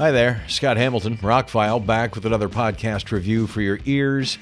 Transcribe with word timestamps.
Hi 0.00 0.12
there, 0.12 0.42
Scott 0.48 0.78
Hamilton, 0.78 1.18
Rockfile, 1.18 1.84
back 1.84 2.14
with 2.14 2.24
another 2.24 2.48
podcast 2.48 3.12
review 3.12 3.46
for 3.46 3.60
your 3.60 3.80
ears. 3.84 4.38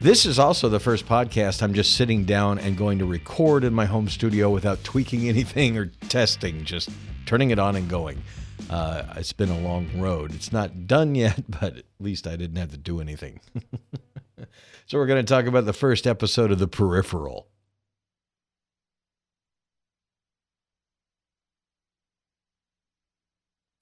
This 0.00 0.24
is 0.24 0.38
also 0.38 0.68
the 0.68 0.78
first 0.78 1.04
podcast 1.06 1.64
I'm 1.64 1.74
just 1.74 1.96
sitting 1.96 2.22
down 2.22 2.60
and 2.60 2.76
going 2.76 3.00
to 3.00 3.04
record 3.04 3.64
in 3.64 3.74
my 3.74 3.86
home 3.86 4.08
studio 4.08 4.50
without 4.50 4.84
tweaking 4.84 5.28
anything 5.28 5.76
or 5.76 5.86
testing, 6.08 6.64
just 6.64 6.90
turning 7.26 7.50
it 7.50 7.58
on 7.58 7.74
and 7.74 7.90
going. 7.90 8.22
Uh, 8.70 9.02
it's 9.16 9.32
been 9.32 9.48
a 9.48 9.58
long 9.58 9.90
road. 10.00 10.32
It's 10.32 10.52
not 10.52 10.86
done 10.86 11.16
yet, 11.16 11.42
but 11.48 11.76
at 11.76 11.84
least 11.98 12.28
I 12.28 12.36
didn't 12.36 12.58
have 12.58 12.70
to 12.70 12.78
do 12.78 13.00
anything. 13.00 13.40
so, 14.86 14.96
we're 14.96 15.06
going 15.06 15.26
to 15.26 15.28
talk 15.28 15.46
about 15.46 15.64
the 15.64 15.72
first 15.72 16.06
episode 16.06 16.52
of 16.52 16.60
The 16.60 16.68
Peripheral. 16.68 17.48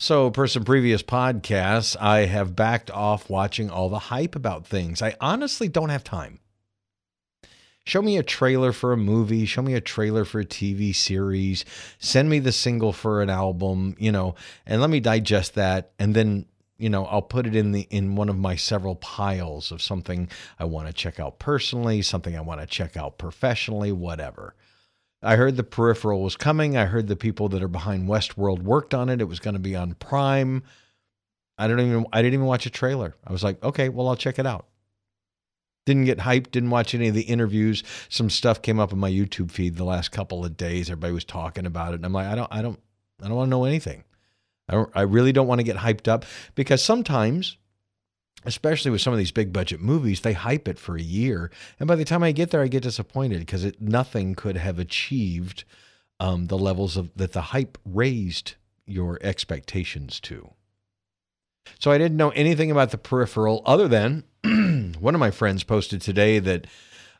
So, 0.02 0.32
per 0.32 0.48
some 0.48 0.64
previous 0.64 1.00
podcasts, 1.00 1.96
I 2.00 2.24
have 2.24 2.56
backed 2.56 2.90
off 2.90 3.30
watching 3.30 3.70
all 3.70 3.88
the 3.88 4.00
hype 4.00 4.34
about 4.34 4.66
things. 4.66 5.00
I 5.00 5.14
honestly 5.20 5.68
don't 5.68 5.90
have 5.90 6.02
time. 6.02 6.40
Show 7.84 8.02
me 8.02 8.18
a 8.18 8.24
trailer 8.24 8.72
for 8.72 8.92
a 8.92 8.96
movie, 8.96 9.46
show 9.46 9.62
me 9.62 9.74
a 9.74 9.80
trailer 9.80 10.24
for 10.24 10.40
a 10.40 10.44
TV 10.44 10.92
series, 10.92 11.64
send 12.00 12.28
me 12.28 12.40
the 12.40 12.50
single 12.50 12.92
for 12.92 13.22
an 13.22 13.30
album, 13.30 13.94
you 13.96 14.10
know, 14.10 14.34
and 14.66 14.80
let 14.80 14.90
me 14.90 14.98
digest 14.98 15.54
that 15.54 15.92
and 16.00 16.16
then 16.16 16.46
you 16.78 16.88
know 16.88 17.04
i'll 17.06 17.22
put 17.22 17.46
it 17.46 17.54
in 17.54 17.70
the 17.70 17.86
in 17.90 18.16
one 18.16 18.28
of 18.28 18.36
my 18.36 18.56
several 18.56 18.96
piles 18.96 19.70
of 19.70 19.80
something 19.80 20.28
i 20.58 20.64
want 20.64 20.88
to 20.88 20.92
check 20.92 21.20
out 21.20 21.38
personally 21.38 22.02
something 22.02 22.34
i 22.34 22.40
want 22.40 22.60
to 22.60 22.66
check 22.66 22.96
out 22.96 23.18
professionally 23.18 23.92
whatever 23.92 24.56
I 25.22 25.36
heard 25.36 25.56
the 25.56 25.64
peripheral 25.64 26.22
was 26.22 26.36
coming. 26.36 26.76
I 26.76 26.86
heard 26.86 27.06
the 27.06 27.16
people 27.16 27.48
that 27.50 27.62
are 27.62 27.68
behind 27.68 28.08
Westworld 28.08 28.62
worked 28.62 28.92
on 28.92 29.08
it. 29.08 29.20
It 29.20 29.28
was 29.28 29.38
going 29.38 29.54
to 29.54 29.60
be 29.60 29.76
on 29.76 29.94
Prime. 29.94 30.64
I 31.58 31.68
don't 31.68 31.80
even 31.80 32.06
I 32.12 32.22
didn't 32.22 32.34
even 32.34 32.46
watch 32.46 32.66
a 32.66 32.70
trailer. 32.70 33.14
I 33.26 33.32
was 33.32 33.44
like, 33.44 33.62
okay, 33.62 33.88
well 33.88 34.08
I'll 34.08 34.16
check 34.16 34.38
it 34.38 34.46
out. 34.46 34.66
Didn't 35.84 36.04
get 36.04 36.18
hyped, 36.18 36.52
didn't 36.52 36.70
watch 36.70 36.94
any 36.94 37.08
of 37.08 37.14
the 37.14 37.22
interviews. 37.22 37.82
Some 38.08 38.30
stuff 38.30 38.62
came 38.62 38.80
up 38.80 38.92
in 38.92 38.98
my 38.98 39.10
YouTube 39.10 39.50
feed 39.50 39.76
the 39.76 39.84
last 39.84 40.10
couple 40.10 40.44
of 40.44 40.56
days. 40.56 40.90
Everybody 40.90 41.12
was 41.12 41.24
talking 41.24 41.66
about 41.66 41.92
it. 41.92 41.96
And 41.96 42.06
I'm 42.06 42.12
like, 42.12 42.26
I 42.26 42.34
don't 42.34 42.52
I 42.52 42.62
don't 42.62 42.80
I 43.22 43.28
don't 43.28 43.36
want 43.36 43.46
to 43.48 43.50
know 43.50 43.64
anything. 43.64 44.04
I 44.68 44.72
don't 44.74 44.90
I 44.94 45.02
really 45.02 45.32
don't 45.32 45.46
want 45.46 45.60
to 45.60 45.64
get 45.64 45.76
hyped 45.76 46.08
up 46.08 46.24
because 46.54 46.82
sometimes 46.82 47.58
especially 48.44 48.90
with 48.90 49.00
some 49.00 49.12
of 49.12 49.18
these 49.18 49.30
big 49.30 49.52
budget 49.52 49.80
movies, 49.80 50.20
they 50.20 50.32
hype 50.32 50.68
it 50.68 50.78
for 50.78 50.96
a 50.96 51.02
year, 51.02 51.50
and 51.78 51.86
by 51.86 51.96
the 51.96 52.04
time 52.04 52.22
I 52.22 52.32
get 52.32 52.50
there, 52.50 52.62
I 52.62 52.68
get 52.68 52.82
disappointed 52.82 53.40
because 53.40 53.70
nothing 53.80 54.34
could 54.34 54.56
have 54.56 54.78
achieved 54.78 55.64
um, 56.20 56.46
the 56.46 56.58
levels 56.58 56.96
of 56.96 57.10
that 57.16 57.32
the 57.32 57.40
hype 57.42 57.78
raised 57.84 58.54
your 58.86 59.18
expectations 59.22 60.20
to. 60.20 60.52
So 61.78 61.90
I 61.90 61.98
didn't 61.98 62.16
know 62.16 62.30
anything 62.30 62.70
about 62.70 62.90
the 62.90 62.98
peripheral 62.98 63.62
other 63.64 63.88
than 63.88 64.24
one 64.98 65.14
of 65.14 65.20
my 65.20 65.30
friends 65.30 65.64
posted 65.64 66.00
today 66.00 66.38
that. 66.38 66.66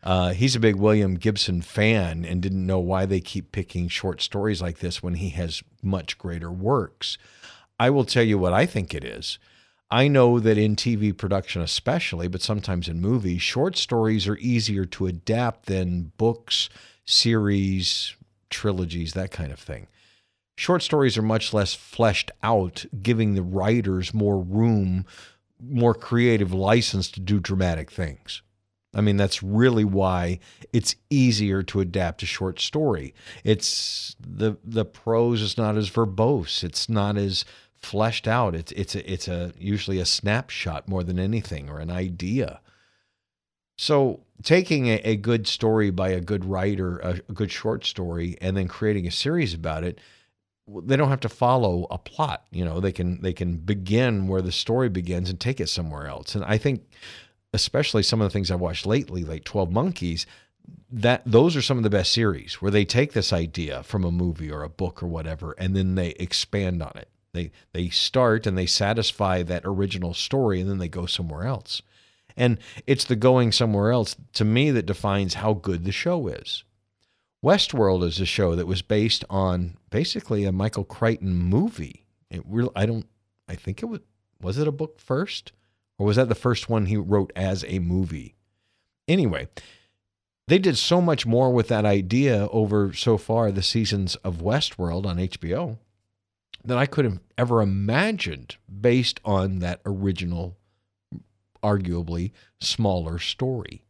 Uh, 0.05 0.33
he's 0.33 0.57
a 0.57 0.59
big 0.59 0.75
William 0.75 1.15
Gibson 1.15 1.63
fan 1.63 2.25
and 2.25 2.43
didn't 2.43 2.67
know 2.67 2.81
why 2.81 3.07
they 3.07 3.21
keep 3.21 3.53
picking 3.53 3.87
short 3.87 4.21
stories 4.21 4.61
like 4.61 4.81
this 4.81 5.01
when 5.01 5.15
he 5.15 5.29
has 5.29 5.63
much 5.81 6.19
greater 6.19 6.51
works. 6.51 7.19
I 7.79 7.91
will 7.91 8.05
tell 8.05 8.25
you 8.25 8.37
what 8.37 8.53
I 8.53 8.67
think 8.67 8.95
it 8.95 9.05
is. 9.05 9.39
I 9.93 10.09
know 10.09 10.41
that 10.41 10.57
in 10.57 10.75
TV 10.75 11.15
production, 11.15 11.61
especially, 11.61 12.27
but 12.27 12.41
sometimes 12.41 12.89
in 12.89 12.99
movies, 12.99 13.43
short 13.43 13.77
stories 13.77 14.27
are 14.27 14.39
easier 14.39 14.87
to 14.87 15.07
adapt 15.07 15.67
than 15.67 16.13
books, 16.17 16.71
series, 17.05 18.17
trilogies, 18.49 19.13
that 19.13 19.31
kind 19.31 19.53
of 19.53 19.59
thing. 19.59 19.89
Short 20.57 20.83
stories 20.83 21.19
are 21.19 21.23
much 21.23 21.53
less 21.53 21.75
fleshed 21.75 22.31
out, 22.43 22.87
giving 23.03 23.35
the 23.35 23.43
writers 23.43 24.15
more 24.15 24.41
room, 24.41 25.05
more 25.63 25.93
creative 25.93 26.55
license 26.55 27.11
to 27.11 27.21
do 27.21 27.39
dramatic 27.39 27.91
things. 27.91 28.41
I 28.95 29.03
mean, 29.03 29.19
that's 29.19 29.43
really 29.43 29.85
why 29.85 30.39
it's 30.73 30.97
easier 31.11 31.63
to 31.65 31.81
adapt 31.81 32.23
a 32.23 32.27
short 32.27 32.61
story. 32.61 33.15
It's 33.45 34.17
the 34.19 34.57
the 34.65 34.87
prose 34.87 35.43
is 35.43 35.59
not 35.59 35.77
as 35.77 35.91
verbose. 35.91 36.65
It's 36.65 36.89
not 36.89 37.19
as 37.19 37.45
fleshed 37.83 38.29
out. 38.29 38.55
It's 38.55 38.73
it's 38.73 38.95
a, 38.95 39.13
it's 39.13 39.29
a 39.29 39.53
usually 39.59 39.99
a 39.99 40.07
snapshot 40.07 40.89
more 40.89 41.03
than 41.03 41.19
anything 41.19 41.69
or 41.69 41.79
an 41.79 41.91
idea. 41.91 42.61
So 43.79 44.21
taking 44.43 44.89
a, 44.89 44.97
a 45.05 45.17
good 45.17 45.47
story 45.47 45.91
by 45.91 46.11
a 46.11 46.21
good 46.21 46.45
writer, 46.45 46.99
a, 46.99 47.21
a 47.29 47.33
good 47.33 47.51
short 47.51 47.85
story, 47.85 48.37
and 48.41 48.57
then 48.57 48.69
creating 48.69 49.07
a 49.07 49.11
series 49.11 49.55
about 49.55 49.83
it, 49.83 49.99
they 50.69 50.97
don't 50.97 51.09
have 51.09 51.21
to 51.21 51.29
follow 51.29 51.87
a 51.91 51.99
plot. 51.99 52.45
You 52.51 52.65
know, 52.65 52.81
they 52.81 52.93
can 52.93 53.21
they 53.23 53.33
can 53.33 53.57
begin 53.57 54.29
where 54.29 54.43
the 54.43 54.53
story 54.53 54.89
begins 54.89 55.31
and 55.31 55.41
take 55.41 55.61
it 55.61 55.69
somewhere 55.69 56.07
else. 56.07 56.35
And 56.35 56.45
I 56.45 56.59
think, 56.59 56.83
especially 57.53 58.03
some 58.03 58.21
of 58.21 58.27
the 58.27 58.33
things 58.33 58.51
I've 58.51 58.61
watched 58.61 58.87
lately, 58.87 59.25
like 59.25 59.45
Twelve 59.45 59.73
Monkeys, 59.73 60.27
that 60.91 61.23
those 61.27 61.57
are 61.57 61.63
some 61.63 61.79
of 61.79 61.83
the 61.83 61.91
best 61.91 62.13
series 62.13 62.63
where 62.63 62.71
they 62.71 62.85
take 62.85 63.13
this 63.13 63.33
idea 63.33 63.83
from 63.83 64.05
a 64.05 64.13
movie 64.13 64.51
or 64.51 64.63
a 64.63 64.69
book 64.69 65.03
or 65.03 65.09
whatever, 65.09 65.57
and 65.59 65.75
then 65.75 65.97
they 65.97 66.11
expand 66.11 66.83
on 66.83 66.93
it. 66.95 67.09
They 67.33 67.51
they 67.73 67.89
start 67.89 68.47
and 68.47 68.57
they 68.57 68.67
satisfy 68.67 69.43
that 69.43 69.63
original 69.65 70.15
story 70.15 70.61
and 70.61 70.69
then 70.69 70.79
they 70.79 70.89
go 70.89 71.07
somewhere 71.07 71.45
else. 71.45 71.83
And 72.37 72.59
it's 72.87 73.05
the 73.05 73.17
going 73.17 73.53
somewhere 73.53 73.91
else 73.91 74.17
to 74.35 74.45
me 74.45 74.71
that 74.71 74.87
defines 74.87 75.35
how 75.35 75.55
good 75.55 75.85
the 75.85 75.93
show 75.93 76.29
is. 76.29 76.65
Westworld 77.45 78.05
is 78.05 78.21
a 78.21 78.27
show 78.27 78.55
that 78.55 78.67
was 78.67 78.83
based 78.83 79.25
on 79.29 79.77
basically 79.91 80.45
a 80.45 80.53
Michael 80.53 80.85
Crichton 80.85 81.35
movie. 81.35 82.07
It 82.31 82.43
really, 82.47 82.71
I 82.77 82.87
don't 82.87 83.07
I 83.49 83.55
think 83.55 83.83
it 83.83 83.87
was 83.87 84.01
was 84.41 84.59
it 84.59 84.69
a 84.69 84.73
book 84.73 85.01
first 85.01 85.53
or 85.99 86.07
was 86.07 86.17
that 86.17 86.29
the 86.29 86.35
first 86.35 86.69
one 86.69 86.87
he 86.87 86.97
wrote 86.97 87.33
as 87.35 87.65
a 87.67 87.79
movie? 87.79 88.35
Anyway, 89.09 89.49
they 90.49 90.59
did 90.59 90.77
so 90.77 91.01
much 91.01 91.27
more 91.27 91.53
with 91.53 91.69
that 91.69 91.85
idea 91.85 92.49
over 92.49 92.93
so 92.93 93.17
far 93.17 93.51
the 93.51 93.63
seasons 93.63 94.17
of 94.17 94.37
Westworld 94.37 95.07
on 95.07 95.17
HBO 95.17 95.79
than 96.65 96.79
I 96.79 96.87
could 96.87 97.05
have 97.05 97.21
ever 97.37 97.61
imagined 97.61 98.57
based 98.81 99.21
on 99.25 99.59
that 99.61 99.81
original, 99.85 100.57
arguably 101.63 102.33
smaller 102.61 103.19
story. 103.19 103.85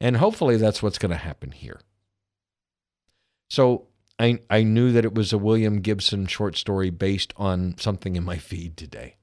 And 0.00 0.16
hopefully 0.18 0.56
that's 0.56 0.82
what's 0.82 0.98
going 0.98 1.12
to 1.12 1.16
happen 1.16 1.52
here. 1.52 1.80
So 3.48 3.86
I, 4.18 4.40
I 4.50 4.62
knew 4.62 4.92
that 4.92 5.04
it 5.04 5.14
was 5.14 5.32
a 5.32 5.38
William 5.38 5.80
Gibson 5.80 6.26
short 6.26 6.56
story 6.56 6.90
based 6.90 7.32
on 7.36 7.76
something 7.78 8.16
in 8.16 8.24
my 8.24 8.36
feed 8.36 8.76
today. 8.76 9.16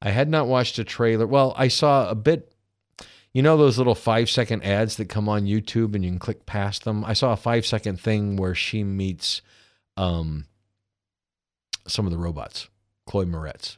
I 0.00 0.10
had 0.10 0.28
not 0.28 0.46
watched 0.46 0.78
a 0.78 0.84
trailer. 0.84 1.26
Well, 1.26 1.54
I 1.56 1.68
saw 1.68 2.08
a 2.08 2.14
bit. 2.14 2.52
You 3.32 3.42
know 3.42 3.56
those 3.56 3.78
little 3.78 3.94
five 3.94 4.30
second 4.30 4.62
ads 4.62 4.96
that 4.96 5.08
come 5.08 5.28
on 5.28 5.46
YouTube 5.46 5.94
and 5.94 6.04
you 6.04 6.10
can 6.10 6.18
click 6.18 6.46
past 6.46 6.84
them? 6.84 7.04
I 7.04 7.14
saw 7.14 7.32
a 7.32 7.36
five 7.36 7.66
second 7.66 8.00
thing 8.00 8.36
where 8.36 8.54
she 8.54 8.84
meets 8.84 9.42
um, 9.96 10.46
some 11.86 12.06
of 12.06 12.12
the 12.12 12.18
robots, 12.18 12.68
Chloe 13.06 13.26
Moretz. 13.26 13.76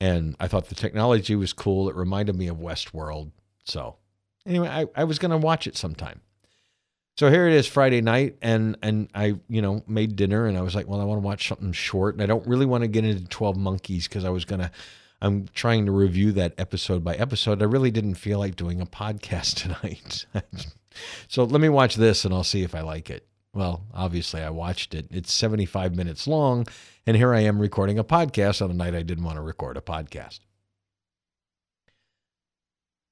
And 0.00 0.34
I 0.40 0.48
thought 0.48 0.68
the 0.68 0.74
technology 0.74 1.36
was 1.36 1.52
cool. 1.52 1.88
It 1.88 1.94
reminded 1.94 2.34
me 2.34 2.48
of 2.48 2.56
Westworld. 2.56 3.30
So 3.64 3.96
anyway, 4.46 4.68
I, 4.68 4.86
I 4.96 5.04
was 5.04 5.18
going 5.18 5.30
to 5.30 5.36
watch 5.36 5.66
it 5.66 5.76
sometime. 5.76 6.20
So 7.16 7.30
here 7.30 7.46
it 7.46 7.52
is 7.52 7.66
Friday 7.66 8.00
night 8.00 8.36
and 8.40 8.76
and 8.82 9.08
I, 9.14 9.34
you 9.48 9.60
know, 9.60 9.82
made 9.86 10.16
dinner 10.16 10.46
and 10.46 10.56
I 10.56 10.62
was 10.62 10.74
like, 10.74 10.88
well, 10.88 11.00
I 11.00 11.04
want 11.04 11.20
to 11.20 11.26
watch 11.26 11.46
something 11.46 11.72
short 11.72 12.14
and 12.14 12.22
I 12.22 12.26
don't 12.26 12.46
really 12.46 12.66
want 12.66 12.82
to 12.82 12.88
get 12.88 13.04
into 13.04 13.24
12 13.24 13.56
Monkeys 13.56 14.08
because 14.08 14.24
I 14.24 14.30
was 14.30 14.44
going 14.44 14.60
to 14.60 14.70
I'm 15.20 15.46
trying 15.54 15.86
to 15.86 15.92
review 15.92 16.32
that 16.32 16.54
episode 16.58 17.04
by 17.04 17.14
episode. 17.14 17.62
I 17.62 17.66
really 17.66 17.92
didn't 17.92 18.14
feel 18.14 18.40
like 18.40 18.56
doing 18.56 18.80
a 18.80 18.86
podcast 18.86 19.54
tonight. 19.62 20.26
so 21.28 21.44
let 21.44 21.60
me 21.60 21.68
watch 21.68 21.94
this 21.94 22.24
and 22.24 22.34
I'll 22.34 22.44
see 22.44 22.62
if 22.62 22.74
I 22.74 22.80
like 22.80 23.10
it. 23.10 23.26
Well, 23.54 23.84
obviously, 23.92 24.40
I 24.40 24.50
watched 24.50 24.94
it. 24.94 25.06
It's 25.10 25.32
75 25.32 25.94
minutes 25.94 26.26
long, 26.26 26.66
and 27.06 27.16
here 27.16 27.34
I 27.34 27.40
am 27.40 27.58
recording 27.58 27.98
a 27.98 28.04
podcast 28.04 28.62
on 28.62 28.70
a 28.70 28.74
night 28.74 28.94
I 28.94 29.02
didn't 29.02 29.24
want 29.24 29.36
to 29.36 29.42
record 29.42 29.76
a 29.76 29.82
podcast. 29.82 30.40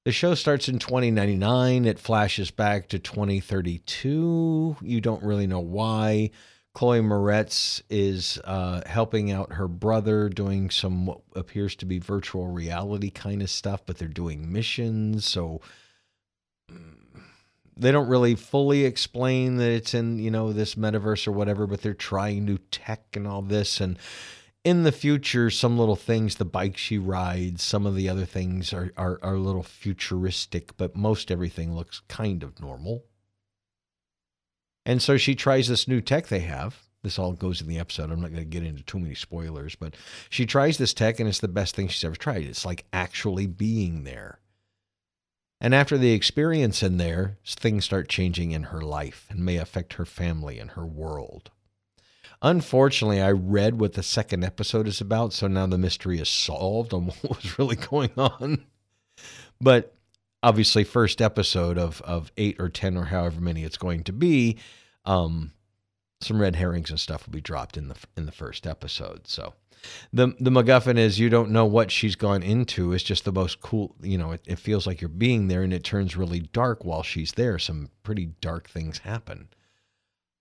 The 0.03 0.11
show 0.11 0.33
starts 0.33 0.67
in 0.67 0.79
2099. 0.79 1.85
It 1.85 1.99
flashes 1.99 2.49
back 2.49 2.89
to 2.89 2.97
2032. 2.97 4.77
You 4.81 5.01
don't 5.01 5.23
really 5.23 5.45
know 5.45 5.59
why. 5.59 6.31
Chloe 6.73 7.01
Moretz 7.01 7.83
is 7.87 8.39
uh, 8.43 8.81
helping 8.87 9.31
out 9.31 9.53
her 9.53 9.67
brother 9.67 10.27
doing 10.27 10.71
some 10.71 11.05
what 11.05 11.19
appears 11.35 11.75
to 11.75 11.85
be 11.85 11.99
virtual 11.99 12.47
reality 12.47 13.11
kind 13.11 13.43
of 13.43 13.49
stuff, 13.51 13.85
but 13.85 13.99
they're 13.99 14.07
doing 14.07 14.51
missions. 14.51 15.25
So 15.27 15.61
they 17.81 17.91
don't 17.91 18.07
really 18.07 18.35
fully 18.35 18.85
explain 18.85 19.57
that 19.57 19.71
it's 19.71 19.93
in 19.93 20.19
you 20.19 20.31
know 20.31 20.53
this 20.53 20.75
metaverse 20.75 21.27
or 21.27 21.31
whatever 21.31 21.65
but 21.65 21.81
they're 21.81 21.93
trying 21.93 22.45
new 22.45 22.57
tech 22.69 23.03
and 23.13 23.27
all 23.27 23.41
this 23.41 23.81
and 23.81 23.97
in 24.63 24.83
the 24.83 24.91
future 24.91 25.49
some 25.49 25.77
little 25.77 25.95
things 25.95 26.35
the 26.35 26.45
bike 26.45 26.77
she 26.77 26.97
rides 26.97 27.63
some 27.63 27.85
of 27.85 27.95
the 27.95 28.07
other 28.07 28.25
things 28.25 28.71
are, 28.71 28.93
are, 28.95 29.19
are 29.23 29.35
a 29.35 29.39
little 29.39 29.63
futuristic 29.63 30.77
but 30.77 30.95
most 30.95 31.31
everything 31.31 31.75
looks 31.75 32.01
kind 32.07 32.43
of 32.43 32.59
normal 32.61 33.03
and 34.85 35.01
so 35.01 35.17
she 35.17 35.35
tries 35.35 35.67
this 35.67 35.87
new 35.87 36.01
tech 36.01 36.27
they 36.27 36.39
have 36.39 36.83
This 37.03 37.17
all 37.17 37.33
goes 37.33 37.61
in 37.61 37.67
the 37.67 37.79
episode. 37.79 38.11
I'm 38.11 38.21
not 38.21 38.31
going 38.31 38.43
to 38.43 38.49
get 38.49 38.63
into 38.63 38.83
too 38.83 38.99
many 38.99 39.15
spoilers, 39.15 39.75
but 39.75 39.95
she 40.29 40.45
tries 40.45 40.77
this 40.77 40.93
tech 40.93 41.19
and 41.19 41.27
it's 41.27 41.39
the 41.39 41.47
best 41.47 41.75
thing 41.75 41.87
she's 41.87 42.03
ever 42.03 42.15
tried. 42.15 42.43
It's 42.43 42.65
like 42.65 42.85
actually 42.93 43.47
being 43.47 44.03
there. 44.03 44.39
And 45.63 45.75
after 45.75 45.95
the 45.95 46.11
experience 46.11 46.81
in 46.81 46.97
there, 46.97 47.37
things 47.45 47.85
start 47.85 48.09
changing 48.09 48.51
in 48.51 48.63
her 48.63 48.81
life 48.81 49.27
and 49.29 49.45
may 49.45 49.57
affect 49.57 49.93
her 49.93 50.05
family 50.05 50.57
and 50.57 50.71
her 50.71 50.85
world. 50.85 51.51
Unfortunately, 52.41 53.21
I 53.21 53.31
read 53.31 53.79
what 53.79 53.93
the 53.93 54.01
second 54.01 54.43
episode 54.43 54.87
is 54.87 54.99
about, 54.99 55.33
so 55.33 55.47
now 55.47 55.67
the 55.67 55.77
mystery 55.77 56.19
is 56.19 56.29
solved 56.29 56.95
on 56.95 57.05
what 57.21 57.43
was 57.43 57.59
really 57.59 57.75
going 57.75 58.09
on. 58.17 58.65
But 59.61 59.93
obviously, 60.41 60.83
first 60.83 61.21
episode 61.21 61.77
of 61.77 62.01
of 62.01 62.31
eight 62.37 62.59
or 62.59 62.67
ten 62.67 62.97
or 62.97 63.05
however 63.05 63.39
many 63.39 63.63
it's 63.63 63.77
going 63.77 64.03
to 64.05 64.13
be, 64.13 64.57
um, 65.05 65.51
some 66.23 66.41
red 66.41 66.55
herrings 66.55 66.89
and 66.89 66.99
stuff 66.99 67.25
will 67.25 67.33
be 67.33 67.41
dropped 67.41 67.77
in 67.77 67.87
the 67.87 67.95
in 68.17 68.25
the 68.25 68.31
first 68.31 68.67
episode. 68.67 69.27
So 69.27 69.53
the 70.13 70.35
the 70.39 70.51
MacGuffin 70.51 70.97
is 70.97 71.19
you 71.19 71.29
don't 71.29 71.51
know 71.51 71.65
what 71.65 71.91
she's 71.91 72.15
gone 72.15 72.43
into. 72.43 72.93
It's 72.93 73.03
just 73.03 73.25
the 73.25 73.31
most 73.31 73.61
cool. 73.61 73.95
You 74.01 74.17
know, 74.17 74.31
it, 74.31 74.41
it 74.45 74.59
feels 74.59 74.85
like 74.85 75.01
you're 75.01 75.09
being 75.09 75.47
there, 75.47 75.63
and 75.63 75.73
it 75.73 75.83
turns 75.83 76.15
really 76.17 76.39
dark 76.39 76.85
while 76.85 77.03
she's 77.03 77.33
there. 77.33 77.59
Some 77.59 77.89
pretty 78.03 78.31
dark 78.41 78.69
things 78.69 78.99
happen 78.99 79.49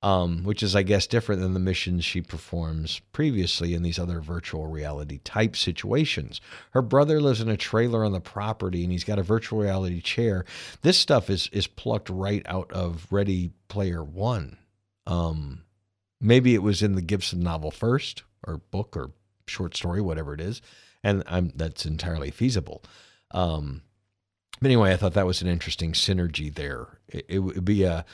um, 0.02 0.44
which 0.44 0.62
is, 0.62 0.74
I 0.74 0.82
guess, 0.82 1.06
different 1.06 1.42
than 1.42 1.52
the 1.52 1.60
missions 1.60 2.04
she 2.04 2.22
performs 2.22 3.00
previously 3.12 3.74
in 3.74 3.82
these 3.82 3.98
other 3.98 4.20
virtual 4.20 4.66
reality 4.66 5.18
type 5.24 5.56
situations. 5.56 6.40
Her 6.70 6.80
brother 6.80 7.20
lives 7.20 7.40
in 7.40 7.50
a 7.50 7.56
trailer 7.56 8.04
on 8.04 8.12
the 8.12 8.20
property, 8.20 8.82
and 8.82 8.92
he's 8.92 9.04
got 9.04 9.18
a 9.18 9.22
virtual 9.22 9.60
reality 9.60 10.00
chair. 10.00 10.46
This 10.82 10.98
stuff 10.98 11.28
is 11.28 11.50
is 11.52 11.66
plucked 11.66 12.08
right 12.08 12.42
out 12.46 12.72
of 12.72 13.06
Ready 13.10 13.50
Player 13.68 14.02
One. 14.02 14.56
Um, 15.06 15.64
maybe 16.20 16.55
it 16.55 16.62
was 16.62 16.82
in 16.82 16.94
the 16.94 17.02
Gibson 17.02 17.40
novel 17.40 17.70
first, 17.70 18.22
or 18.46 18.58
book, 18.58 18.96
or 18.96 19.12
short 19.46 19.76
story, 19.76 20.00
whatever 20.00 20.34
it 20.34 20.40
is, 20.40 20.61
and 21.02 21.22
I'm, 21.26 21.52
that's 21.55 21.87
entirely 21.87 22.31
feasible. 22.31 22.82
Um, 23.32 23.82
but 24.61 24.67
anyway, 24.67 24.93
I 24.93 24.96
thought 24.96 25.14
that 25.14 25.26
was 25.26 25.40
an 25.43 25.49
interesting 25.49 25.93
synergy 25.93 26.55
there. 26.55 26.99
It, 27.08 27.26
it 27.28 27.38
would 27.38 27.64
be 27.64 27.84
a 27.84 28.05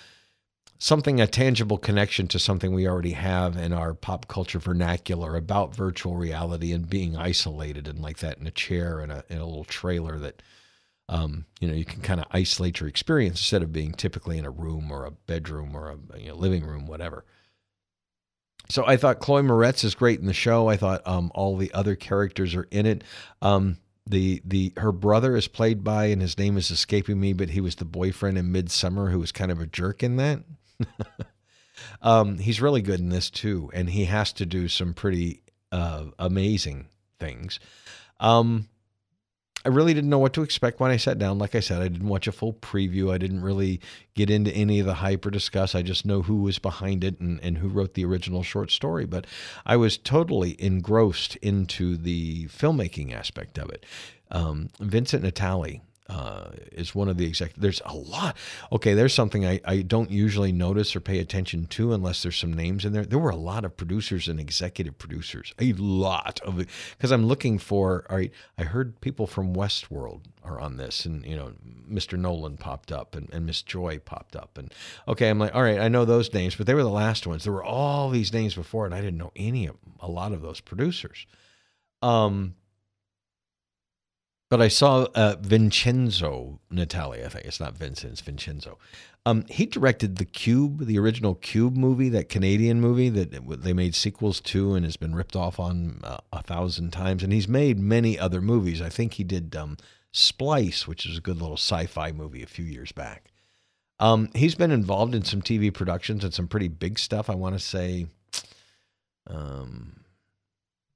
something 0.79 1.21
a 1.21 1.27
tangible 1.27 1.79
connection 1.79 2.29
to 2.29 2.39
something 2.39 2.73
we 2.75 2.87
already 2.87 3.13
have 3.13 3.57
in 3.57 3.73
our 3.73 3.95
pop 3.95 4.29
culture 4.29 4.59
vernacular 4.59 5.37
about 5.37 5.75
virtual 5.75 6.17
reality 6.17 6.73
and 6.73 6.89
being 6.89 7.17
isolated 7.17 7.89
and 7.89 8.01
like 8.01 8.19
that 8.19 8.39
in 8.39 8.47
a 8.47 8.51
chair 8.51 9.01
in 9.01 9.11
a 9.11 9.25
in 9.29 9.39
a 9.39 9.47
little 9.47 9.65
trailer 9.65 10.19
that 10.19 10.43
um, 11.09 11.47
you 11.61 11.69
know 11.69 11.75
you 11.75 11.85
can 11.85 12.03
kind 12.03 12.21
of 12.21 12.27
isolate 12.31 12.81
your 12.81 12.89
experience 12.89 13.39
instead 13.41 13.63
of 13.63 13.73
being 13.73 13.93
typically 13.93 14.39
in 14.39 14.45
a 14.45 14.51
room 14.51 14.91
or 14.91 15.05
a 15.05 15.11
bedroom 15.11 15.75
or 15.75 15.91
a 15.91 16.19
you 16.19 16.29
know, 16.29 16.35
living 16.35 16.65
room 16.65 16.87
whatever 16.87 17.25
so 18.69 18.87
I 18.87 18.97
thought 18.97 19.21
Chloe 19.21 19.43
Moretz 19.43 19.85
is 19.85 19.95
great 19.95 20.21
in 20.21 20.27
the 20.27 20.33
show. 20.33 20.69
I 20.69 20.77
thought 20.77 21.03
um, 21.07 21.31
all 21.35 21.57
the 21.57 21.73
other 21.73 21.95
characters 21.97 22.55
are 22.55 22.69
in 22.71 22.87
it. 22.87 23.05
Um, 23.43 23.79
the 24.09 24.41
the 24.45 24.73
her 24.77 24.93
brother 24.93 25.37
is 25.37 25.49
played 25.49 25.83
by 25.83 26.07
and 26.07 26.23
his 26.23 26.39
name 26.39 26.57
is 26.57 26.71
escaping 26.71 27.21
me, 27.21 27.33
but 27.33 27.51
he 27.51 27.61
was 27.61 27.77
the 27.77 27.85
boyfriend 27.85 28.39
in 28.39 28.53
Midsommar 28.53 29.11
who 29.11 29.19
was 29.19 29.33
kind 29.33 29.51
of 29.51 29.61
a 29.61 29.67
jerk 29.67 30.03
in 30.03 30.17
that. 30.17 30.45
um, 32.03 32.39
he's 32.39 32.61
really 32.61 32.83
good 32.83 33.01
in 33.01 33.09
this 33.09 33.31
too, 33.31 33.71
and 33.75 33.91
he 33.91 34.05
has 34.05 34.33
to 34.35 34.47
do 34.47 34.69
some 34.69 34.95
pretty 34.95 35.43
uh, 35.73 36.05
amazing 36.19 36.87
things. 37.19 37.59
Um, 38.21 38.69
I 39.67 39.69
really 39.69 39.95
didn't 39.95 40.11
know 40.11 40.21
what 40.21 40.33
to 40.35 40.45
expect 40.45 40.79
when 40.79 40.93
I 40.93 40.97
sat 40.97 41.19
down. 41.19 41.41
Like 41.41 41.57
I 41.57 41.61
said, 41.61 41.83
I 41.83 41.89
didn't 41.89 42.07
watch 42.07 42.29
a 42.29 42.33
full 42.33 42.53
preview. 42.53 43.13
I 43.13 43.19
didn't 43.19 43.43
really 43.43 43.81
get 44.15 44.31
into 44.31 44.53
any 44.53 44.79
of 44.79 44.87
the 44.87 44.95
hype 44.95 45.27
or 45.27 45.31
discuss. 45.31 45.75
I 45.75 45.83
just 45.83 46.07
know 46.07 46.23
who 46.23 46.37
was 46.37 46.61
behind 46.61 47.03
it 47.03 47.19
and, 47.19 47.41
and 47.43 47.59
who 47.59 47.67
wrote 47.67 47.95
the 47.95 48.05
original 48.05 48.45
short 48.45 48.71
story. 48.71 49.07
But 49.07 49.27
I 49.67 49.77
was 49.77 49.99
totally 49.99 50.55
engrossed 50.63 51.35
into 51.43 51.97
the 51.97 52.47
filmmaking 52.47 53.13
aspect 53.13 53.59
of 53.59 53.69
it. 53.71 53.85
Um, 54.31 54.69
Vincent 54.79 55.25
Natali 55.25 55.81
uh, 56.09 56.51
is 56.73 56.95
one 56.95 57.09
of 57.09 57.17
the 57.17 57.27
executives. 57.27 57.61
There's 57.61 57.83
a 57.85 57.95
lot. 57.95 58.37
Okay, 58.73 58.95
there's 58.95 59.15
something 59.15 59.45
I, 59.45 59.61
I 59.65 59.83
don't 59.83 60.11
usually 60.11 60.53
notice 60.53 60.95
or 60.95 61.01
pay 61.01 61.19
attention 61.19 61.67
to 61.67 61.93
unless 61.93 62.23
there's 62.23 62.37
some 62.37 62.53
names 62.53 62.85
in 62.85 62.93
there. 62.93 63.05
There 63.05 63.19
were 63.19 63.31
a 63.31 63.37
lot 63.37 63.65
of 63.65 63.77
producers 63.77 64.29
and 64.29 64.39
executive 64.39 64.99
producers, 64.99 65.55
a 65.59 65.73
lot 65.73 66.41
of 66.41 66.65
because 66.97 67.11
I'm 67.11 67.27
looking 67.27 67.59
for. 67.59 68.07
All 68.09 68.17
right, 68.17 68.33
I 68.57 68.65
heard 68.65 69.01
people 69.01 69.27
from 69.27 69.55
Westworld 69.55 70.23
are 70.45 70.61
on 70.61 70.77
this, 70.77 71.05
and 71.05 71.25
you 71.27 71.37
know, 71.37 71.53
Mr. 71.91 72.19
Nolan 72.19 72.57
popped 72.57 72.93
up, 72.93 73.15
and, 73.17 73.29
and 73.33 73.47
Miss 73.47 73.63
Joy 73.63 73.99
popped 73.99 74.37
up, 74.37 74.59
and 74.59 74.73
okay, 75.09 75.29
I'm 75.29 75.39
like, 75.39 75.55
all 75.55 75.63
right, 75.63 75.81
I 75.81 75.89
know 75.89 76.05
those 76.05 76.33
names, 76.33 76.55
but 76.55 76.67
they 76.67 76.75
were 76.75 76.83
the 76.83 76.89
last 76.89 77.27
ones. 77.27 77.45
There 77.45 77.53
were 77.53 77.65
all 77.65 78.11
these 78.11 78.33
names 78.33 78.55
before, 78.55 78.87
and 78.87 78.95
I 78.95 79.01
didn't 79.01 79.19
know 79.19 79.33
any 79.35 79.67
of 79.67 79.77
a 80.01 80.09
lot 80.09 80.33
of 80.33 80.43
those 80.43 80.61
producers. 80.61 81.27
Um, 82.03 82.55
but 84.49 84.61
I 84.61 84.69
saw 84.69 85.07
uh, 85.15 85.37
Vincenzo 85.41 86.61
Natali. 86.73 87.25
I 87.25 87.29
think 87.29 87.47
it's 87.47 87.61
not 87.61 87.77
Vincent, 87.77 88.13
it's 88.13 88.21
Vincenzo. 88.21 88.79
Um, 89.25 89.45
he 89.49 89.67
directed 89.67 90.17
the 90.17 90.25
Cube, 90.25 90.87
the 90.87 90.99
original 91.01 91.35
Cube 91.35 91.77
movie, 91.77 92.09
that 92.11 92.29
Canadian 92.29 92.81
movie 92.81 93.09
that 93.09 93.63
they 93.63 93.73
made 93.73 93.97
sequels 93.97 94.41
to 94.43 94.75
and 94.75 94.85
has 94.85 94.97
been 94.97 95.17
ripped 95.17 95.35
off 95.35 95.59
on 95.59 96.01
uh, 96.05 96.19
a 96.33 96.43
thousand 96.45 96.93
times. 96.93 97.25
And 97.25 97.33
he's 97.33 97.49
made 97.49 97.77
many 97.79 98.17
other 98.17 98.41
movies. 98.41 98.81
I 98.81 98.89
think 98.89 99.15
he 99.15 99.25
did 99.25 99.57
um, 99.57 99.79
Splice, 100.13 100.87
which 100.87 101.07
is 101.07 101.19
a 101.19 101.21
good 101.21 101.41
little 101.41 101.57
sci-fi 101.57 102.13
movie 102.13 102.45
a 102.45 102.47
few 102.47 102.65
years 102.65 102.93
back. 102.93 103.33
Um, 103.99 104.31
he's 104.35 104.55
been 104.55 104.71
involved 104.71 105.15
in 105.15 105.25
some 105.25 105.43
TV 105.43 105.75
productions 105.75 106.23
and 106.23 106.33
some 106.33 106.47
pretty 106.47 106.69
big 106.69 106.99
stuff. 106.99 107.29
I 107.29 107.35
want 107.35 107.57
to 107.57 107.59
say, 107.59 108.07
um, 109.27 110.05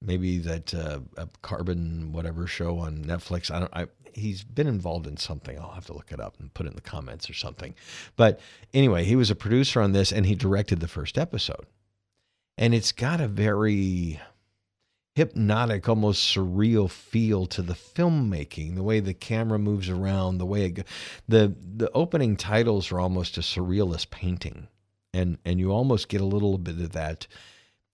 maybe 0.02 0.38
that 0.38 0.74
uh, 0.74 1.00
carbon 1.42 2.12
whatever 2.12 2.46
show 2.46 2.78
on 2.78 3.04
Netflix. 3.04 3.50
I 3.50 3.60
don't. 3.60 3.74
I, 3.74 3.86
he's 4.12 4.42
been 4.42 4.66
involved 4.66 5.06
in 5.06 5.16
something. 5.16 5.58
I'll 5.58 5.72
have 5.72 5.86
to 5.86 5.92
look 5.92 6.12
it 6.12 6.20
up 6.20 6.38
and 6.38 6.52
put 6.52 6.66
it 6.66 6.70
in 6.70 6.74
the 6.74 6.80
comments 6.80 7.28
or 7.30 7.34
something. 7.34 7.74
But 8.16 8.40
anyway, 8.74 9.04
he 9.04 9.16
was 9.16 9.30
a 9.30 9.36
producer 9.36 9.80
on 9.80 9.92
this 9.92 10.12
and 10.12 10.26
he 10.26 10.34
directed 10.34 10.80
the 10.80 10.88
first 10.88 11.18
episode. 11.18 11.66
And 12.58 12.74
it's 12.74 12.92
got 12.92 13.20
a 13.20 13.28
very 13.28 14.20
hypnotic, 15.14 15.88
almost 15.88 16.34
surreal 16.34 16.90
feel 16.90 17.46
to 17.46 17.62
the 17.62 17.74
filmmaking, 17.74 18.74
the 18.74 18.82
way 18.82 19.00
the 19.00 19.14
camera 19.14 19.58
moves 19.58 19.88
around, 19.88 20.38
the 20.38 20.46
way 20.46 20.66
it, 20.66 20.86
the 21.28 21.54
the 21.76 21.90
opening 21.92 22.36
titles 22.36 22.92
are 22.92 23.00
almost 23.00 23.38
a 23.38 23.40
surrealist 23.40 24.10
painting. 24.10 24.68
And 25.12 25.38
and 25.44 25.58
you 25.58 25.72
almost 25.72 26.08
get 26.08 26.20
a 26.20 26.26
little 26.26 26.58
bit 26.58 26.78
of 26.80 26.92
that 26.92 27.26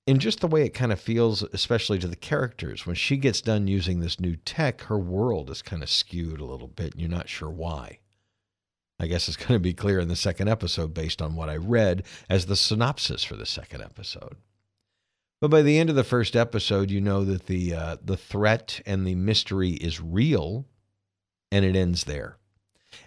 in 0.06 0.18
just 0.18 0.40
the 0.40 0.46
way 0.46 0.62
it 0.62 0.74
kind 0.74 0.92
of 0.92 1.00
feels, 1.00 1.42
especially 1.42 1.98
to 1.98 2.06
the 2.06 2.16
characters. 2.16 2.86
When 2.86 2.94
she 2.94 3.16
gets 3.16 3.40
done 3.40 3.66
using 3.66 4.00
this 4.00 4.20
new 4.20 4.36
tech, 4.36 4.82
her 4.82 4.98
world 4.98 5.50
is 5.50 5.62
kind 5.62 5.82
of 5.82 5.90
skewed 5.90 6.40
a 6.40 6.44
little 6.44 6.68
bit, 6.68 6.92
and 6.92 7.00
you're 7.00 7.10
not 7.10 7.28
sure 7.28 7.50
why. 7.50 7.98
I 8.98 9.06
guess 9.08 9.28
it's 9.28 9.36
going 9.36 9.54
to 9.54 9.58
be 9.58 9.74
clear 9.74 9.98
in 9.98 10.08
the 10.08 10.16
second 10.16 10.48
episode 10.48 10.94
based 10.94 11.20
on 11.20 11.34
what 11.34 11.48
I 11.48 11.56
read 11.56 12.04
as 12.30 12.46
the 12.46 12.56
synopsis 12.56 13.24
for 13.24 13.36
the 13.36 13.46
second 13.46 13.82
episode. 13.82 14.36
But 15.40 15.50
by 15.50 15.62
the 15.62 15.78
end 15.78 15.90
of 15.90 15.96
the 15.96 16.04
first 16.04 16.34
episode, 16.34 16.90
you 16.90 17.00
know 17.00 17.24
that 17.24 17.46
the 17.46 17.74
uh, 17.74 17.96
the 18.02 18.16
threat 18.16 18.80
and 18.86 19.06
the 19.06 19.14
mystery 19.14 19.72
is 19.72 20.00
real, 20.00 20.64
and 21.52 21.64
it 21.64 21.76
ends 21.76 22.04
there. 22.04 22.38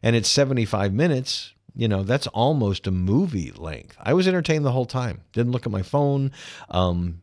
And 0.03 0.15
it's 0.15 0.29
75 0.29 0.93
minutes, 0.93 1.55
you 1.75 1.87
know 1.87 2.03
that's 2.03 2.27
almost 2.27 2.87
a 2.87 2.91
movie 2.91 3.51
length. 3.51 3.95
I 3.99 4.13
was 4.13 4.27
entertained 4.27 4.65
the 4.65 4.71
whole 4.71 4.85
time. 4.85 5.21
Didn't 5.33 5.51
look 5.51 5.65
at 5.65 5.71
my 5.71 5.81
phone 5.81 6.31
um, 6.69 7.21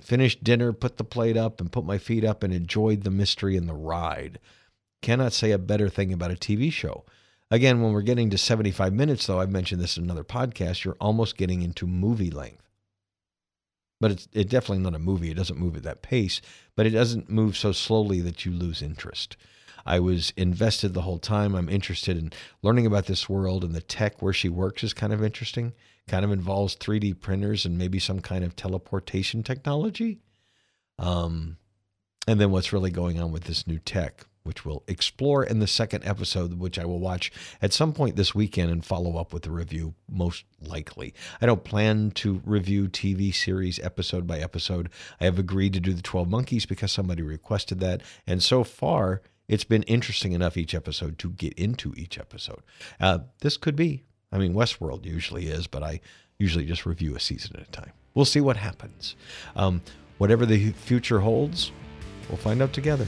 finished 0.00 0.42
dinner 0.42 0.72
put 0.72 0.96
the 0.96 1.04
plate 1.04 1.36
up 1.36 1.60
and 1.60 1.70
put 1.70 1.84
my 1.84 1.98
feet 1.98 2.24
up 2.24 2.42
and 2.42 2.52
enjoyed 2.52 3.02
the 3.02 3.10
mystery 3.10 3.56
and 3.56 3.68
the 3.68 3.74
ride. 3.74 4.38
Cannot 5.02 5.32
say 5.32 5.52
a 5.52 5.58
better 5.58 5.88
thing 5.88 6.12
about 6.12 6.32
a 6.32 6.34
tv 6.34 6.72
show. 6.72 7.04
Again 7.50 7.80
when 7.80 7.92
we're 7.92 8.02
getting 8.02 8.30
to 8.30 8.38
75 8.38 8.92
minutes 8.92 9.26
though 9.26 9.40
i've 9.40 9.50
mentioned 9.50 9.80
this 9.80 9.96
in 9.96 10.04
another 10.04 10.24
podcast 10.24 10.84
you're 10.84 10.96
almost 11.00 11.36
getting 11.36 11.62
into 11.62 11.86
movie 11.86 12.30
length. 12.30 12.68
But 14.00 14.12
it's 14.12 14.28
it 14.32 14.48
definitely 14.48 14.82
not 14.82 14.94
a 14.94 14.98
movie. 14.98 15.30
It 15.30 15.36
doesn't 15.36 15.58
move 15.58 15.76
at 15.76 15.82
that 15.84 16.02
pace 16.02 16.40
but 16.74 16.86
it 16.86 16.90
doesn't 16.90 17.30
move 17.30 17.56
so 17.56 17.72
slowly 17.72 18.20
that 18.20 18.44
you 18.44 18.52
lose 18.52 18.82
interest 18.82 19.36
I 19.84 20.00
was 20.00 20.32
invested 20.36 20.94
the 20.94 21.02
whole 21.02 21.18
time. 21.18 21.54
I'm 21.54 21.68
interested 21.68 22.16
in 22.16 22.32
learning 22.62 22.86
about 22.86 23.06
this 23.06 23.28
world 23.28 23.64
and 23.64 23.74
the 23.74 23.80
tech 23.80 24.20
where 24.22 24.32
she 24.32 24.48
works 24.48 24.82
is 24.82 24.92
kind 24.92 25.12
of 25.12 25.22
interesting. 25.22 25.72
Kind 26.08 26.24
of 26.24 26.32
involves 26.32 26.76
3D 26.76 27.20
printers 27.20 27.64
and 27.64 27.78
maybe 27.78 27.98
some 27.98 28.20
kind 28.20 28.44
of 28.44 28.56
teleportation 28.56 29.42
technology. 29.42 30.20
Um, 30.98 31.56
and 32.26 32.40
then 32.40 32.50
what's 32.50 32.72
really 32.72 32.90
going 32.90 33.20
on 33.20 33.32
with 33.32 33.44
this 33.44 33.66
new 33.66 33.78
tech, 33.78 34.26
which 34.42 34.64
we'll 34.64 34.82
explore 34.86 35.44
in 35.44 35.58
the 35.58 35.66
second 35.66 36.04
episode, 36.04 36.54
which 36.54 36.78
I 36.78 36.84
will 36.84 36.98
watch 36.98 37.30
at 37.60 37.72
some 37.72 37.92
point 37.92 38.16
this 38.16 38.34
weekend 38.34 38.70
and 38.70 38.84
follow 38.84 39.16
up 39.16 39.32
with 39.32 39.46
a 39.46 39.50
review, 39.50 39.94
most 40.08 40.44
likely. 40.60 41.14
I 41.40 41.46
don't 41.46 41.64
plan 41.64 42.10
to 42.12 42.40
review 42.44 42.88
TV 42.88 43.34
series 43.34 43.78
episode 43.80 44.26
by 44.26 44.38
episode. 44.38 44.88
I 45.20 45.24
have 45.24 45.38
agreed 45.38 45.72
to 45.74 45.80
do 45.80 45.92
the 45.92 46.02
12 46.02 46.28
Monkeys 46.28 46.66
because 46.66 46.92
somebody 46.92 47.22
requested 47.22 47.80
that. 47.80 48.02
And 48.26 48.42
so 48.42 48.64
far, 48.64 49.22
it's 49.48 49.64
been 49.64 49.82
interesting 49.84 50.32
enough 50.32 50.56
each 50.56 50.74
episode 50.74 51.18
to 51.18 51.30
get 51.30 51.52
into 51.54 51.92
each 51.96 52.18
episode. 52.18 52.62
Uh, 53.00 53.20
this 53.40 53.56
could 53.56 53.76
be 53.76 54.04
I 54.32 54.38
mean, 54.38 54.54
Westworld 54.54 55.06
usually 55.06 55.46
is, 55.46 55.66
but 55.66 55.82
I 55.82 56.00
usually 56.38 56.64
just 56.64 56.86
review 56.86 57.16
a 57.16 57.20
season 57.20 57.56
at 57.56 57.66
a 57.66 57.70
time. 57.70 57.92
We'll 58.14 58.24
see 58.24 58.40
what 58.40 58.56
happens. 58.56 59.16
Um, 59.56 59.82
whatever 60.18 60.46
the 60.46 60.72
future 60.72 61.20
holds, 61.20 61.72
we'll 62.28 62.38
find 62.38 62.62
out 62.62 62.72
together. 62.72 63.06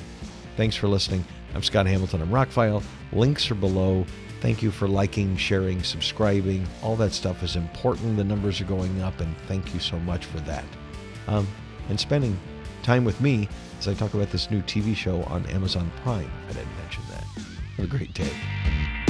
Thanks 0.57 0.77
for 0.77 0.89
listening. 0.89 1.25
I'm 1.55 1.63
Scott 1.63 1.87
Hamilton. 1.87 2.23
I'm 2.23 2.29
Rockfile. 2.29 2.83
Links 3.13 3.51
are 3.51 3.55
below. 3.55 4.07
Thank 4.41 4.63
you 4.63 4.71
for 4.71 4.89
liking, 4.89 5.37
sharing, 5.37 5.83
subscribing. 5.83 6.67
All 6.83 6.97
that 6.97 7.13
stuff 7.13 7.43
is 7.43 7.57
important. 7.57 8.17
The 8.17 8.25
numbers 8.25 8.61
are 8.61 8.65
going 8.65 9.01
up, 9.01 9.21
and 9.21 9.37
thank 9.47 9.73
you 9.73 9.81
so 9.81 9.99
much 10.01 10.25
for 10.27 10.41
that. 10.41 10.65
Um, 11.29 11.47
and 11.89 11.99
spending 11.99 12.39
time 12.83 13.05
with 13.05 13.21
me 13.21 13.49
as 13.79 13.89
I 13.89 13.95
talk 13.95 14.15
about 14.15 14.31
this 14.31 14.51
new 14.51 14.61
TV 14.63 14.97
show 14.97 15.23
on 15.25 15.47
Amazon 15.47 15.91
Prime. 16.03 16.31
I 16.49 16.53
didn't 16.53 16.77
mention 16.83 17.03
that. 17.11 17.25
Have 17.77 17.87
a 17.87 17.89
great 17.89 18.13
day. 18.13 19.02